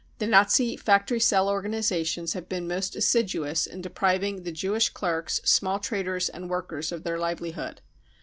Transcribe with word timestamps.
The 0.17 0.25
Nazi 0.25 0.75
factory 0.77 1.19
cell 1.19 1.47
organisations 1.47 2.33
have 2.33 2.49
been 2.49 2.67
most 2.67 2.95
assiduous 2.95 3.67
in 3.67 3.81
depriving 3.83 4.41
the 4.41 4.51
Jewish 4.51 4.89
clerks, 4.89 5.39
small 5.43 5.77
traders 5.77 6.27
and 6.27 6.49
workers 6.49 6.91
of 6.91 7.03
their 7.03 7.19
livelihood. 7.19 7.81